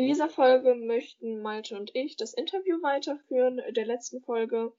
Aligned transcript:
In 0.00 0.06
dieser 0.06 0.30
Folge 0.30 0.74
möchten 0.76 1.42
Malte 1.42 1.76
und 1.76 1.94
ich 1.94 2.16
das 2.16 2.32
Interview 2.32 2.80
weiterführen 2.80 3.60
der 3.76 3.84
letzten 3.84 4.22
Folge, 4.22 4.72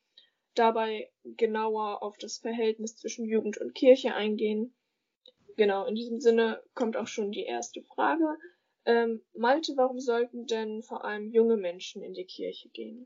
dabei 0.55 1.12
genauer 1.38 2.01
auf 2.01 2.17
das 2.17 2.40
Verhältnis 2.40 2.96
zwischen 2.96 3.26
Jugend 3.26 3.60
und 3.60 3.76
Kirche 3.76 4.16
eingehen. 4.16 4.74
Genau, 5.58 5.86
in 5.86 5.94
diesem 5.94 6.20
Sinne 6.20 6.64
kommt 6.74 6.98
auch 6.98 7.06
schon 7.06 7.32
die 7.32 7.44
erste 7.44 7.84
Frage. 7.84 8.36
Ähm, 8.86 9.21
Malte, 9.38 9.73
warum 9.76 10.00
sollten 10.00 10.48
denn 10.48 10.82
vor 10.82 11.05
allem 11.05 11.30
junge 11.30 11.56
Menschen 11.56 12.02
in 12.02 12.16
die 12.16 12.26
Kirche 12.26 12.70
gehen? 12.70 13.06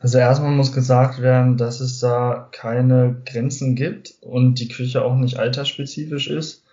Also 0.00 0.18
erstmal 0.18 0.50
muss 0.50 0.72
gesagt 0.72 1.22
werden, 1.22 1.58
dass 1.58 1.78
es 1.78 2.00
da 2.00 2.48
keine 2.50 3.22
Grenzen 3.24 3.76
gibt 3.76 4.16
und 4.20 4.58
die 4.58 4.66
Kirche 4.66 5.04
auch 5.04 5.14
nicht 5.14 5.36
altersspezifisch 5.36 6.28
ist. 6.28 6.64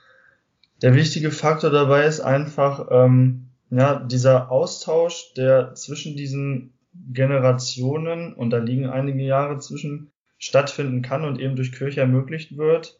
Der 0.81 0.95
wichtige 0.95 1.29
Faktor 1.29 1.69
dabei 1.69 2.07
ist 2.07 2.21
einfach 2.21 2.87
ähm, 2.89 3.48
ja 3.69 3.99
dieser 3.99 4.51
Austausch, 4.51 5.33
der 5.35 5.73
zwischen 5.75 6.15
diesen 6.15 6.73
Generationen 7.11 8.33
und 8.33 8.49
da 8.49 8.57
liegen 8.57 8.87
einige 8.87 9.23
Jahre 9.23 9.59
zwischen 9.59 10.11
stattfinden 10.37 11.01
kann 11.01 11.25
und 11.25 11.39
eben 11.39 11.55
durch 11.55 11.71
Kirche 11.71 12.01
ermöglicht 12.01 12.57
wird 12.57 12.99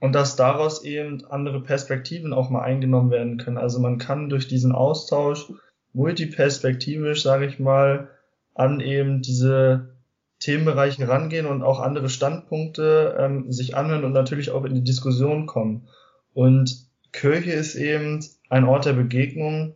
und 0.00 0.12
dass 0.12 0.36
daraus 0.36 0.84
eben 0.84 1.24
andere 1.26 1.62
Perspektiven 1.62 2.32
auch 2.32 2.50
mal 2.50 2.62
eingenommen 2.62 3.10
werden 3.10 3.38
können. 3.38 3.58
Also 3.58 3.80
man 3.80 3.98
kann 3.98 4.28
durch 4.28 4.46
diesen 4.48 4.72
Austausch 4.72 5.50
multiperspektivisch, 5.92 7.22
sage 7.22 7.46
ich 7.46 7.58
mal, 7.58 8.08
an 8.54 8.80
eben 8.80 9.22
diese 9.22 9.96
Themenbereiche 10.40 11.08
rangehen 11.08 11.46
und 11.46 11.62
auch 11.62 11.80
andere 11.80 12.08
Standpunkte 12.08 13.16
ähm, 13.18 13.50
sich 13.50 13.76
anhören 13.76 14.04
und 14.04 14.12
natürlich 14.12 14.50
auch 14.50 14.64
in 14.64 14.74
die 14.74 14.84
Diskussion 14.84 15.46
kommen. 15.46 15.88
Und 16.34 16.86
Kirche 17.12 17.52
ist 17.52 17.74
eben 17.74 18.24
ein 18.48 18.64
Ort 18.64 18.84
der 18.84 18.92
Begegnung, 18.92 19.74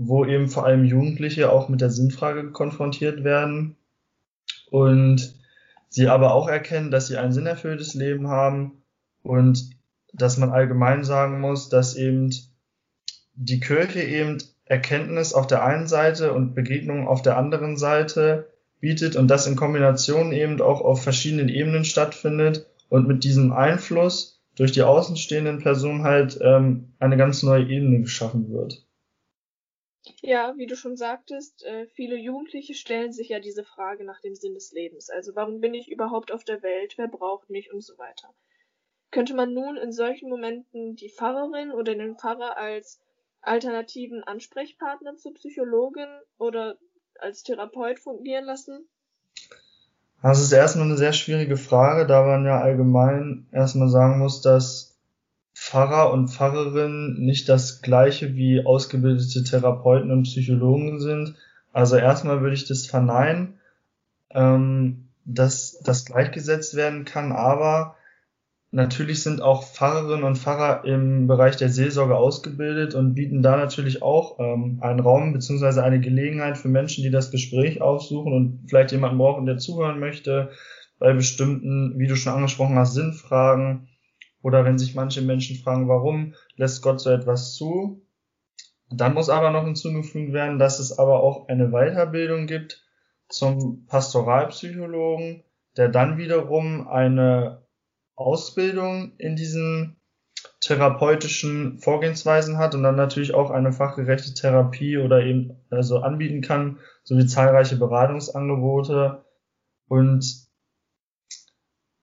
wo 0.00 0.24
eben 0.24 0.48
vor 0.48 0.64
allem 0.64 0.84
Jugendliche 0.84 1.50
auch 1.50 1.68
mit 1.68 1.80
der 1.80 1.90
Sinnfrage 1.90 2.52
konfrontiert 2.52 3.24
werden 3.24 3.76
und 4.70 5.34
sie 5.88 6.06
aber 6.06 6.34
auch 6.34 6.48
erkennen, 6.48 6.92
dass 6.92 7.08
sie 7.08 7.16
ein 7.16 7.32
sinnerfülltes 7.32 7.94
Leben 7.94 8.28
haben 8.28 8.84
und 9.24 9.70
dass 10.12 10.36
man 10.36 10.50
allgemein 10.50 11.02
sagen 11.02 11.40
muss, 11.40 11.68
dass 11.68 11.96
eben 11.96 12.30
die 13.34 13.58
Kirche 13.58 14.00
eben 14.00 14.38
Erkenntnis 14.66 15.34
auf 15.34 15.48
der 15.48 15.64
einen 15.64 15.88
Seite 15.88 16.32
und 16.32 16.54
Begegnung 16.54 17.08
auf 17.08 17.22
der 17.22 17.36
anderen 17.36 17.76
Seite 17.76 18.48
bietet 18.78 19.16
und 19.16 19.26
das 19.28 19.48
in 19.48 19.56
Kombination 19.56 20.30
eben 20.30 20.60
auch 20.60 20.80
auf 20.80 21.02
verschiedenen 21.02 21.48
Ebenen 21.48 21.84
stattfindet 21.84 22.66
und 22.88 23.08
mit 23.08 23.24
diesem 23.24 23.52
Einfluss 23.52 24.40
durch 24.54 24.70
die 24.70 24.82
außenstehenden 24.82 25.58
Personen 25.58 26.04
halt 26.04 26.38
ähm, 26.40 26.92
eine 27.00 27.16
ganz 27.16 27.42
neue 27.42 27.64
Ebene 27.64 28.02
geschaffen 28.02 28.52
wird. 28.52 28.87
Ja, 30.20 30.56
wie 30.56 30.66
du 30.66 30.76
schon 30.76 30.96
sagtest, 30.96 31.64
äh, 31.64 31.86
viele 31.86 32.16
Jugendliche 32.16 32.74
stellen 32.74 33.12
sich 33.12 33.28
ja 33.28 33.40
diese 33.40 33.64
Frage 33.64 34.04
nach 34.04 34.20
dem 34.20 34.34
Sinn 34.34 34.54
des 34.54 34.72
Lebens. 34.72 35.10
Also 35.10 35.34
warum 35.34 35.60
bin 35.60 35.74
ich 35.74 35.90
überhaupt 35.90 36.32
auf 36.32 36.44
der 36.44 36.62
Welt? 36.62 36.94
Wer 36.96 37.08
braucht 37.08 37.50
mich 37.50 37.72
und 37.72 37.82
so 37.82 37.98
weiter. 37.98 38.32
Könnte 39.10 39.34
man 39.34 39.54
nun 39.54 39.76
in 39.76 39.92
solchen 39.92 40.28
Momenten 40.28 40.96
die 40.96 41.10
Pfarrerin 41.10 41.70
oder 41.70 41.94
den 41.94 42.16
Pfarrer 42.16 42.56
als 42.56 43.00
alternativen 43.40 44.22
Ansprechpartner 44.22 45.16
zur 45.16 45.34
Psychologin 45.34 46.08
oder 46.38 46.76
als 47.18 47.42
Therapeut 47.42 47.98
fungieren 47.98 48.44
lassen? 48.44 48.88
Das 50.22 50.40
ist 50.40 50.52
erstmal 50.52 50.86
eine 50.86 50.96
sehr 50.96 51.12
schwierige 51.12 51.56
Frage, 51.56 52.06
da 52.06 52.24
man 52.24 52.44
ja 52.44 52.60
allgemein 52.60 53.46
erstmal 53.52 53.88
sagen 53.88 54.18
muss, 54.18 54.42
dass 54.42 54.87
Pfarrer 55.68 56.12
und 56.12 56.28
Pfarrerinnen 56.28 57.18
nicht 57.18 57.46
das 57.50 57.82
gleiche 57.82 58.34
wie 58.34 58.64
ausgebildete 58.64 59.44
Therapeuten 59.44 60.10
und 60.10 60.22
Psychologen 60.22 60.98
sind. 60.98 61.34
Also 61.74 61.96
erstmal 61.96 62.40
würde 62.40 62.54
ich 62.54 62.66
das 62.66 62.86
verneinen, 62.86 63.58
ähm, 64.30 65.08
dass 65.26 65.78
das 65.84 66.06
gleichgesetzt 66.06 66.74
werden 66.74 67.04
kann, 67.04 67.32
aber 67.32 67.96
Natürlich 68.70 69.22
sind 69.22 69.40
auch 69.40 69.62
Pfarrerinnen 69.62 70.24
und 70.24 70.36
Pfarrer 70.36 70.84
im 70.84 71.26
Bereich 71.26 71.56
der 71.56 71.70
Seelsorge 71.70 72.16
ausgebildet 72.16 72.94
und 72.94 73.14
bieten 73.14 73.40
da 73.40 73.56
natürlich 73.56 74.02
auch 74.02 74.38
ähm, 74.38 74.78
einen 74.82 75.00
Raum 75.00 75.32
beziehungsweise 75.32 75.82
eine 75.82 76.00
Gelegenheit 76.00 76.58
für 76.58 76.68
Menschen, 76.68 77.02
die 77.02 77.10
das 77.10 77.30
Gespräch 77.30 77.80
aufsuchen 77.80 78.34
und 78.34 78.66
vielleicht 78.68 78.92
jemanden 78.92 79.16
brauchen, 79.16 79.46
der 79.46 79.56
zuhören 79.56 79.98
möchte, 79.98 80.50
bei 80.98 81.14
bestimmten, 81.14 81.94
wie 81.98 82.08
du 82.08 82.14
schon 82.14 82.34
angesprochen 82.34 82.76
hast, 82.76 82.92
Sinnfragen 82.92 83.88
oder 84.42 84.64
wenn 84.64 84.78
sich 84.78 84.94
manche 84.94 85.22
Menschen 85.22 85.56
fragen, 85.56 85.88
warum 85.88 86.34
lässt 86.56 86.82
Gott 86.82 87.00
so 87.00 87.10
etwas 87.10 87.54
zu. 87.54 88.02
Dann 88.90 89.14
muss 89.14 89.28
aber 89.28 89.50
noch 89.50 89.64
hinzugefügt 89.64 90.32
werden, 90.32 90.58
dass 90.58 90.78
es 90.78 90.98
aber 90.98 91.22
auch 91.22 91.48
eine 91.48 91.68
Weiterbildung 91.70 92.46
gibt 92.46 92.82
zum 93.28 93.86
Pastoralpsychologen, 93.86 95.44
der 95.76 95.88
dann 95.88 96.16
wiederum 96.16 96.88
eine 96.88 97.62
Ausbildung 98.16 99.12
in 99.18 99.36
diesen 99.36 99.96
therapeutischen 100.60 101.78
Vorgehensweisen 101.78 102.58
hat 102.58 102.74
und 102.74 102.82
dann 102.82 102.96
natürlich 102.96 103.34
auch 103.34 103.50
eine 103.50 103.72
fachgerechte 103.72 104.34
Therapie 104.34 104.98
oder 104.98 105.24
eben 105.24 105.56
also 105.70 105.98
anbieten 105.98 106.40
kann, 106.40 106.78
sowie 107.04 107.26
zahlreiche 107.26 107.76
Beratungsangebote. 107.76 109.24
Und 109.88 110.48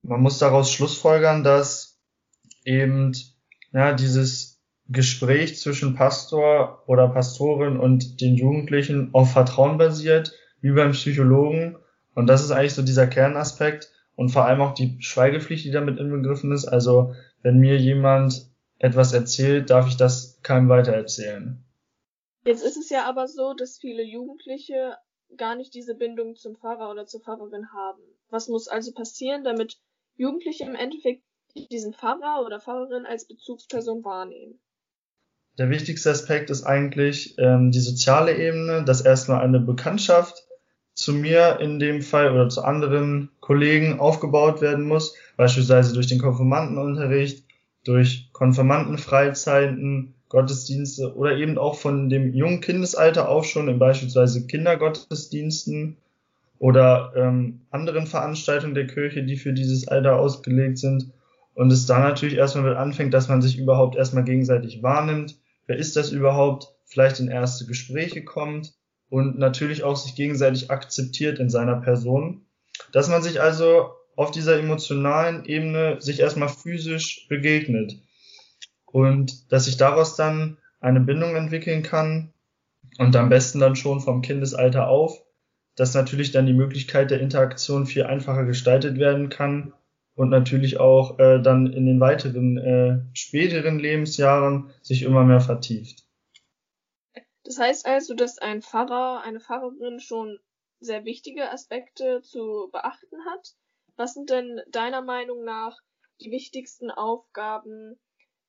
man 0.03 0.21
muss 0.21 0.39
daraus 0.39 0.71
schlussfolgern, 0.71 1.43
dass 1.43 1.84
eben 2.65 3.13
ja 3.71 3.93
dieses 3.93 4.61
Gespräch 4.87 5.57
zwischen 5.57 5.95
Pastor 5.95 6.83
oder 6.87 7.07
Pastorin 7.07 7.77
und 7.77 8.21
den 8.21 8.35
Jugendlichen 8.35 9.09
auf 9.13 9.31
Vertrauen 9.31 9.77
basiert, 9.77 10.33
wie 10.61 10.71
beim 10.71 10.91
Psychologen. 10.91 11.77
Und 12.13 12.27
das 12.27 12.43
ist 12.43 12.51
eigentlich 12.51 12.73
so 12.73 12.81
dieser 12.81 13.07
Kernaspekt, 13.07 13.91
und 14.15 14.29
vor 14.29 14.45
allem 14.45 14.61
auch 14.61 14.73
die 14.73 14.97
Schweigepflicht, 15.01 15.65
die 15.65 15.71
damit 15.71 15.99
inbegriffen 15.99 16.51
ist. 16.51 16.65
Also 16.65 17.13
wenn 17.41 17.59
mir 17.59 17.77
jemand 17.77 18.49
etwas 18.79 19.13
erzählt, 19.13 19.69
darf 19.69 19.87
ich 19.87 19.97
das 19.97 20.39
keinem 20.41 20.69
weitererzählen. 20.69 21.63
Jetzt 22.45 22.63
ist 22.63 22.77
es 22.77 22.89
ja 22.89 23.05
aber 23.05 23.27
so, 23.27 23.53
dass 23.53 23.77
viele 23.79 24.03
Jugendliche 24.03 24.95
gar 25.37 25.55
nicht 25.55 25.73
diese 25.73 25.95
Bindung 25.95 26.35
zum 26.35 26.55
Pfarrer 26.55 26.91
oder 26.91 27.05
zur 27.05 27.21
Pfarrerin 27.21 27.73
haben. 27.73 28.01
Was 28.29 28.47
muss 28.47 28.67
also 28.67 28.91
passieren, 28.93 29.43
damit 29.43 29.79
Jugendliche 30.15 30.63
im 30.63 30.75
Endeffekt 30.75 31.23
diesen 31.55 31.93
Pfarrer 31.93 32.43
oder 32.45 32.59
Pfarrerin 32.59 33.05
als 33.05 33.27
Bezugsperson 33.27 34.03
wahrnehmen? 34.03 34.59
Der 35.57 35.69
wichtigste 35.69 36.11
Aspekt 36.11 36.49
ist 36.49 36.63
eigentlich 36.63 37.35
ähm, 37.37 37.71
die 37.71 37.79
soziale 37.79 38.37
Ebene, 38.37 38.83
dass 38.83 39.01
erstmal 39.01 39.41
eine 39.41 39.59
Bekanntschaft 39.59 40.45
zu 40.93 41.13
mir 41.13 41.59
in 41.61 41.79
dem 41.79 42.01
Fall 42.01 42.31
oder 42.31 42.49
zu 42.49 42.63
anderen 42.63 43.29
Kollegen 43.39 43.99
aufgebaut 43.99 44.61
werden 44.61 44.85
muss, 44.85 45.15
beispielsweise 45.37 45.93
durch 45.93 46.07
den 46.07 46.19
Konfirmandenunterricht, 46.19 47.45
durch 47.83 48.29
Konfirmandenfreizeiten, 48.33 50.15
Gottesdienste 50.29 51.15
oder 51.15 51.37
eben 51.37 51.57
auch 51.57 51.75
von 51.75 52.09
dem 52.09 52.33
jungen 52.33 52.59
Kindesalter 52.59 53.29
auf 53.29 53.45
schon 53.45 53.69
in 53.69 53.79
beispielsweise 53.79 54.47
Kindergottesdiensten 54.47 55.97
oder 56.57 57.13
ähm, 57.15 57.61
anderen 57.69 58.07
Veranstaltungen 58.07 58.73
der 58.75 58.87
Kirche, 58.87 59.23
die 59.23 59.37
für 59.37 59.53
dieses 59.53 59.87
Alter 59.87 60.19
ausgelegt 60.19 60.79
sind. 60.79 61.11
Und 61.55 61.71
es 61.71 61.85
dann 61.85 62.03
natürlich 62.03 62.35
erstmal 62.35 62.65
mit 62.65 62.77
anfängt, 62.77 63.13
dass 63.13 63.29
man 63.29 63.41
sich 63.41 63.57
überhaupt 63.57 63.95
erstmal 63.95 64.25
gegenseitig 64.25 64.83
wahrnimmt. 64.83 65.37
Wer 65.65 65.77
ist 65.77 65.95
das 65.95 66.11
überhaupt? 66.11 66.67
Vielleicht 66.85 67.19
in 67.19 67.29
erste 67.29 67.65
Gespräche 67.65 68.23
kommt 68.23 68.73
und 69.09 69.39
natürlich 69.39 69.83
auch 69.83 69.95
sich 69.95 70.15
gegenseitig 70.15 70.69
akzeptiert 70.69 71.39
in 71.39 71.49
seiner 71.49 71.77
Person. 71.77 72.45
Dass 72.91 73.07
man 73.07 73.23
sich 73.23 73.41
also 73.41 73.89
auf 74.17 74.31
dieser 74.31 74.59
emotionalen 74.59 75.45
Ebene 75.45 76.01
sich 76.01 76.19
erstmal 76.19 76.49
physisch 76.49 77.25
begegnet 77.29 77.95
und 78.85 79.51
dass 79.51 79.65
sich 79.65 79.77
daraus 79.77 80.17
dann 80.17 80.57
eine 80.81 80.99
Bindung 80.99 81.35
entwickeln 81.35 81.83
kann 81.83 82.33
und 82.97 83.15
am 83.15 83.29
besten 83.29 83.59
dann 83.59 83.77
schon 83.77 84.01
vom 84.01 84.21
Kindesalter 84.21 84.89
auf, 84.89 85.21
dass 85.75 85.93
natürlich 85.93 86.31
dann 86.31 86.45
die 86.45 86.53
Möglichkeit 86.53 87.11
der 87.11 87.21
Interaktion 87.21 87.85
viel 87.85 88.03
einfacher 88.03 88.43
gestaltet 88.43 88.99
werden 88.99 89.29
kann 89.29 89.73
und 90.15 90.29
natürlich 90.29 90.79
auch 90.79 91.19
äh, 91.19 91.41
dann 91.41 91.67
in 91.67 91.85
den 91.85 91.99
weiteren 91.99 92.57
äh, 92.57 92.99
späteren 93.13 93.79
Lebensjahren 93.79 94.71
sich 94.81 95.03
immer 95.03 95.23
mehr 95.23 95.41
vertieft. 95.41 96.03
Das 97.43 97.59
heißt 97.59 97.85
also, 97.85 98.15
dass 98.15 98.39
ein 98.39 98.61
Pfarrer, 98.61 99.21
eine 99.23 99.39
Pfarrerin 99.39 99.99
schon 99.99 100.39
sehr 100.79 101.05
wichtige 101.05 101.51
Aspekte 101.51 102.21
zu 102.21 102.69
beachten 102.71 103.17
hat. 103.29 103.55
Was 103.97 104.13
sind 104.13 104.29
denn 104.29 104.61
deiner 104.71 105.01
Meinung 105.01 105.43
nach 105.43 105.77
die 106.21 106.31
wichtigsten 106.31 106.89
Aufgaben 106.91 107.99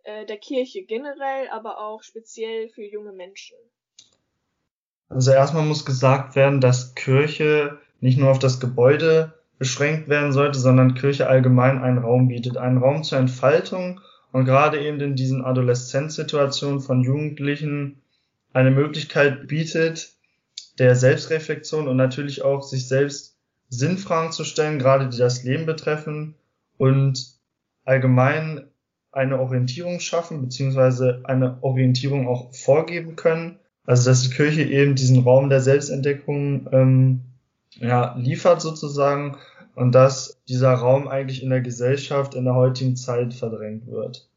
äh, 0.05 0.25
der 0.25 0.39
Kirche 0.39 0.85
generell, 0.85 1.49
aber 1.51 1.79
auch 1.79 2.03
speziell 2.03 2.69
für 2.69 2.85
junge 2.85 3.13
Menschen? 3.13 3.57
Also 5.09 5.31
erstmal 5.31 5.65
muss 5.65 5.85
gesagt 5.85 6.35
werden, 6.35 6.61
dass 6.61 6.95
Kirche 6.95 7.79
nicht 8.01 8.19
nur 8.19 8.31
auf 8.31 8.39
das 8.39 8.61
Gebäude 8.61 9.36
beschränkt 9.59 10.09
werden 10.09 10.33
sollte, 10.33 10.59
sondern 10.59 10.95
Kirche 10.95 11.29
allgemein 11.29 11.79
einen 11.79 11.99
Raum 11.99 12.29
bietet, 12.29 12.57
einen 12.57 12.79
Raum 12.79 13.03
zur 13.03 13.19
Entfaltung 13.19 14.01
und 14.33 14.45
gerade 14.45 14.81
eben 14.81 15.01
in 15.01 15.17
diesen 15.17 15.45
Adoleszenzsituationen 15.45 16.81
von 16.81 17.03
Jugendlichen 17.03 18.03
eine 18.53 18.71
Möglichkeit 18.71 19.49
bietet, 19.49 20.11
der 20.79 20.95
Selbstreflexion 20.95 21.89
und 21.89 21.97
natürlich 21.97 22.43
auch 22.43 22.63
sich 22.63 22.89
selbst 22.89 23.37
Sinnfragen 23.69 24.33
zu 24.33 24.45
stellen, 24.45 24.79
gerade 24.79 25.09
die 25.09 25.19
das 25.19 25.43
Leben 25.43 25.67
betreffen 25.67 26.35
und 26.77 27.37
allgemein 27.85 28.69
eine 29.13 29.41
Orientierung 29.41 30.01
schaffen, 30.01 30.43
beziehungsweise 30.43 31.23
eine 31.25 31.63
Orientierung 31.63 32.29
auch 32.29 32.55
vorgeben 32.55 33.17
können. 33.17 33.59
Also 33.85 34.11
dass 34.11 34.23
die 34.23 34.35
Kirche 34.35 34.63
eben 34.63 34.95
diesen 34.95 35.23
Raum 35.23 35.49
der 35.49 35.61
Selbstentdeckung 35.61 36.69
ähm, 36.73 37.21
ja, 37.79 38.15
liefert 38.17 38.61
sozusagen 38.61 39.39
und 39.75 39.93
dass 39.93 40.43
dieser 40.49 40.73
Raum 40.73 41.09
eigentlich 41.09 41.43
in 41.43 41.51
der 41.51 41.61
Gesellschaft 41.61 42.35
in 42.35 42.45
der 42.45 42.55
heutigen 42.55 42.97
Zeit 42.97 43.35
verdrängt 43.35 43.87
wird. 43.87 44.29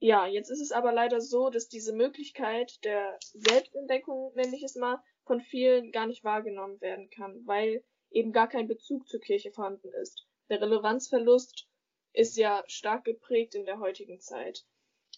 Ja, 0.00 0.26
jetzt 0.26 0.50
ist 0.50 0.60
es 0.60 0.72
aber 0.72 0.92
leider 0.92 1.20
so, 1.20 1.48
dass 1.48 1.68
diese 1.68 1.94
Möglichkeit 1.94 2.84
der 2.84 3.18
Selbstentdeckung, 3.32 4.32
nenne 4.34 4.54
ich 4.54 4.62
es 4.62 4.74
mal, 4.74 4.98
von 5.24 5.40
vielen 5.40 5.92
gar 5.92 6.06
nicht 6.06 6.24
wahrgenommen 6.24 6.80
werden 6.80 7.08
kann, 7.08 7.40
weil 7.46 7.82
eben 8.10 8.32
gar 8.32 8.48
kein 8.48 8.68
Bezug 8.68 9.08
zur 9.08 9.20
Kirche 9.20 9.50
vorhanden 9.50 9.88
ist. 10.02 10.26
Der 10.50 10.60
Relevanzverlust 10.60 11.66
ist 12.12 12.36
ja 12.36 12.62
stark 12.66 13.04
geprägt 13.04 13.54
in 13.54 13.64
der 13.64 13.78
heutigen 13.78 14.20
Zeit. 14.20 14.66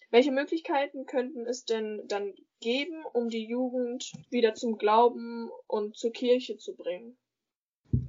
Welche 0.09 0.31
Möglichkeiten 0.31 1.05
könnten 1.05 1.45
es 1.45 1.65
denn 1.65 2.01
dann 2.07 2.33
geben, 2.61 3.03
um 3.13 3.29
die 3.29 3.45
Jugend 3.45 4.13
wieder 4.29 4.55
zum 4.55 4.77
Glauben 4.77 5.49
und 5.67 5.97
zur 5.97 6.11
Kirche 6.11 6.57
zu 6.57 6.75
bringen? 6.75 7.17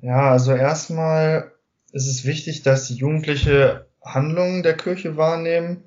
Ja, 0.00 0.30
also 0.30 0.52
erstmal 0.52 1.52
ist 1.92 2.06
es 2.06 2.24
wichtig, 2.24 2.62
dass 2.62 2.86
die 2.86 2.94
Jugendliche 2.94 3.86
Handlungen 4.02 4.62
der 4.62 4.76
Kirche 4.76 5.16
wahrnehmen. 5.16 5.84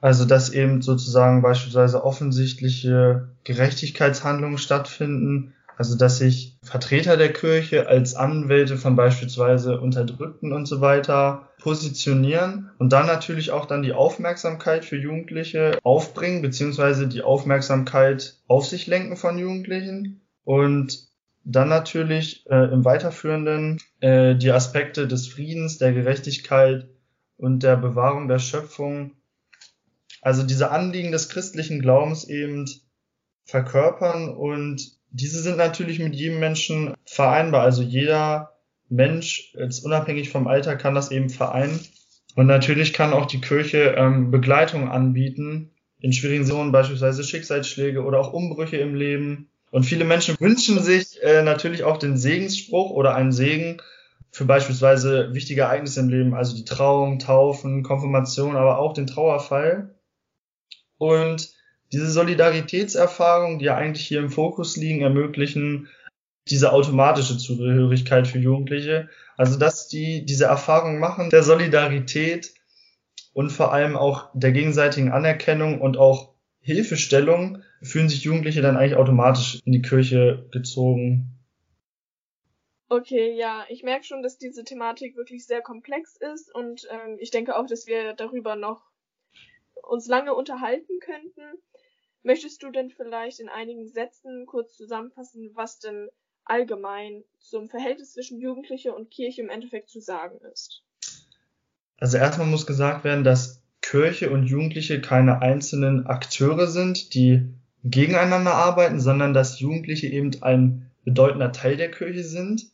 Also 0.00 0.24
dass 0.24 0.50
eben 0.50 0.80
sozusagen 0.80 1.42
beispielsweise 1.42 2.02
offensichtliche 2.02 3.28
Gerechtigkeitshandlungen 3.44 4.56
stattfinden, 4.56 5.54
also 5.76 5.96
dass 5.96 6.18
sich 6.18 6.58
Vertreter 6.62 7.16
der 7.16 7.32
Kirche 7.32 7.86
als 7.86 8.14
Anwälte 8.14 8.78
von 8.78 8.96
beispielsweise 8.96 9.80
Unterdrückten 9.80 10.52
und 10.52 10.66
so 10.66 10.80
weiter 10.80 11.50
positionieren 11.60 12.70
und 12.78 12.92
dann 12.92 13.06
natürlich 13.06 13.50
auch 13.50 13.66
dann 13.66 13.82
die 13.82 13.92
Aufmerksamkeit 13.92 14.84
für 14.84 14.96
Jugendliche 14.96 15.78
aufbringen, 15.82 16.42
beziehungsweise 16.42 17.08
die 17.08 17.22
Aufmerksamkeit 17.22 18.36
auf 18.48 18.66
sich 18.66 18.86
lenken 18.86 19.16
von 19.16 19.38
Jugendlichen 19.38 20.22
und 20.44 21.06
dann 21.44 21.68
natürlich 21.68 22.44
äh, 22.50 22.72
im 22.72 22.84
Weiterführenden 22.84 23.78
äh, 24.00 24.34
die 24.34 24.50
Aspekte 24.50 25.06
des 25.06 25.28
Friedens, 25.28 25.78
der 25.78 25.92
Gerechtigkeit 25.92 26.88
und 27.36 27.62
der 27.62 27.76
Bewahrung 27.76 28.28
der 28.28 28.38
Schöpfung, 28.38 29.12
also 30.22 30.42
diese 30.42 30.70
Anliegen 30.70 31.12
des 31.12 31.28
christlichen 31.28 31.80
Glaubens 31.80 32.24
eben 32.24 32.66
verkörpern 33.44 34.34
und 34.34 34.95
diese 35.10 35.42
sind 35.42 35.56
natürlich 35.56 35.98
mit 35.98 36.14
jedem 36.14 36.40
Menschen 36.40 36.94
vereinbar. 37.04 37.62
Also 37.62 37.82
jeder 37.82 38.52
Mensch, 38.88 39.54
jetzt 39.58 39.84
unabhängig 39.84 40.30
vom 40.30 40.46
Alter, 40.46 40.76
kann 40.76 40.94
das 40.94 41.10
eben 41.10 41.30
vereinen. 41.30 41.80
Und 42.34 42.46
natürlich 42.46 42.92
kann 42.92 43.12
auch 43.12 43.26
die 43.26 43.40
Kirche 43.40 43.94
ähm, 43.96 44.30
Begleitung 44.30 44.90
anbieten 44.90 45.72
in 46.00 46.12
schwierigen 46.12 46.44
Situationen, 46.44 46.72
beispielsweise 46.72 47.24
Schicksalsschläge 47.24 48.04
oder 48.04 48.20
auch 48.20 48.32
Umbrüche 48.32 48.76
im 48.76 48.94
Leben. 48.94 49.48
Und 49.70 49.84
viele 49.84 50.04
Menschen 50.04 50.36
wünschen 50.38 50.82
sich 50.82 51.22
äh, 51.22 51.42
natürlich 51.42 51.82
auch 51.82 51.96
den 51.96 52.16
Segensspruch 52.16 52.90
oder 52.90 53.14
einen 53.14 53.32
Segen 53.32 53.78
für 54.30 54.44
beispielsweise 54.44 55.32
wichtige 55.32 55.62
Ereignisse 55.62 56.00
im 56.00 56.10
Leben, 56.10 56.34
also 56.34 56.54
die 56.54 56.66
Trauung, 56.66 57.18
Taufen, 57.18 57.82
Konfirmation, 57.82 58.54
aber 58.54 58.78
auch 58.78 58.92
den 58.92 59.06
Trauerfall. 59.06 59.94
Und 60.98 61.55
diese 61.92 62.10
Solidaritätserfahrungen, 62.10 63.58
die 63.58 63.66
ja 63.66 63.76
eigentlich 63.76 64.06
hier 64.06 64.20
im 64.20 64.30
Fokus 64.30 64.76
liegen, 64.76 65.02
ermöglichen 65.02 65.88
diese 66.48 66.72
automatische 66.72 67.38
Zugehörigkeit 67.38 68.26
für 68.26 68.38
Jugendliche. 68.38 69.08
Also, 69.36 69.58
dass 69.58 69.88
die 69.88 70.24
diese 70.24 70.46
Erfahrung 70.46 70.98
machen 70.98 71.30
der 71.30 71.42
Solidarität 71.42 72.54
und 73.32 73.50
vor 73.50 73.72
allem 73.72 73.96
auch 73.96 74.30
der 74.34 74.52
gegenseitigen 74.52 75.12
Anerkennung 75.12 75.80
und 75.80 75.98
auch 75.98 76.34
Hilfestellung, 76.60 77.62
fühlen 77.82 78.08
sich 78.08 78.24
Jugendliche 78.24 78.62
dann 78.62 78.76
eigentlich 78.76 78.96
automatisch 78.96 79.60
in 79.64 79.72
die 79.72 79.82
Kirche 79.82 80.48
gezogen. 80.50 81.36
Okay, 82.88 83.36
ja, 83.36 83.64
ich 83.68 83.82
merke 83.82 84.04
schon, 84.04 84.22
dass 84.22 84.38
diese 84.38 84.64
Thematik 84.64 85.16
wirklich 85.16 85.46
sehr 85.46 85.60
komplex 85.60 86.16
ist 86.16 86.54
und 86.54 86.88
ähm, 86.90 87.18
ich 87.18 87.30
denke 87.30 87.56
auch, 87.56 87.66
dass 87.66 87.86
wir 87.86 88.14
darüber 88.14 88.56
noch 88.56 88.82
uns 89.82 90.06
lange 90.06 90.34
unterhalten 90.34 90.98
könnten. 91.00 91.62
Möchtest 92.26 92.64
du 92.64 92.72
denn 92.72 92.90
vielleicht 92.90 93.38
in 93.38 93.48
einigen 93.48 93.86
Sätzen 93.86 94.46
kurz 94.46 94.76
zusammenfassen, 94.76 95.52
was 95.54 95.78
denn 95.78 96.08
allgemein 96.44 97.22
zum 97.38 97.68
Verhältnis 97.68 98.14
zwischen 98.14 98.40
Jugendliche 98.40 98.92
und 98.92 99.12
Kirche 99.12 99.42
im 99.42 99.48
Endeffekt 99.48 99.88
zu 99.88 100.00
sagen 100.00 100.40
ist? 100.52 100.82
Also 101.98 102.16
erstmal 102.16 102.48
muss 102.48 102.66
gesagt 102.66 103.04
werden, 103.04 103.22
dass 103.22 103.62
Kirche 103.80 104.30
und 104.30 104.46
Jugendliche 104.46 105.00
keine 105.00 105.40
einzelnen 105.40 106.08
Akteure 106.08 106.66
sind, 106.66 107.14
die 107.14 107.54
gegeneinander 107.84 108.54
arbeiten, 108.54 108.98
sondern 108.98 109.32
dass 109.32 109.60
Jugendliche 109.60 110.08
eben 110.08 110.32
ein 110.42 110.90
bedeutender 111.04 111.52
Teil 111.52 111.76
der 111.76 111.92
Kirche 111.92 112.24
sind, 112.24 112.72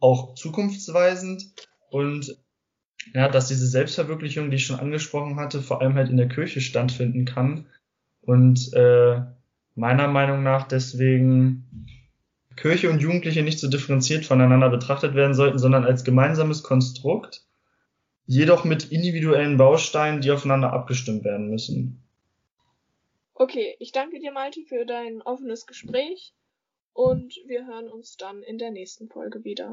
auch 0.00 0.36
zukunftsweisend 0.36 1.52
und 1.90 2.38
ja, 3.12 3.28
dass 3.28 3.48
diese 3.48 3.66
Selbstverwirklichung, 3.66 4.48
die 4.48 4.56
ich 4.56 4.64
schon 4.64 4.80
angesprochen 4.80 5.36
hatte, 5.36 5.60
vor 5.60 5.82
allem 5.82 5.96
halt 5.96 6.08
in 6.08 6.16
der 6.16 6.30
Kirche 6.30 6.62
stattfinden 6.62 7.26
kann 7.26 7.66
und 8.26 8.72
äh, 8.72 9.22
meiner 9.74 10.08
Meinung 10.08 10.42
nach 10.42 10.68
deswegen 10.68 11.86
Kirche 12.56 12.90
und 12.90 13.00
Jugendliche 13.00 13.42
nicht 13.42 13.58
so 13.58 13.68
differenziert 13.68 14.24
voneinander 14.24 14.70
betrachtet 14.70 15.14
werden 15.14 15.34
sollten, 15.34 15.58
sondern 15.58 15.84
als 15.84 16.04
gemeinsames 16.04 16.62
Konstrukt, 16.62 17.44
jedoch 18.26 18.64
mit 18.64 18.92
individuellen 18.92 19.56
Bausteinen, 19.56 20.20
die 20.20 20.30
aufeinander 20.30 20.72
abgestimmt 20.72 21.24
werden 21.24 21.50
müssen. 21.50 22.00
Okay, 23.34 23.74
ich 23.80 23.90
danke 23.90 24.20
dir, 24.20 24.32
Malte, 24.32 24.60
für 24.62 24.86
dein 24.86 25.20
offenes 25.22 25.66
Gespräch 25.66 26.32
und 26.92 27.34
wir 27.46 27.66
hören 27.66 27.88
uns 27.88 28.16
dann 28.16 28.42
in 28.42 28.58
der 28.58 28.70
nächsten 28.70 29.08
Folge 29.08 29.42
wieder. 29.42 29.72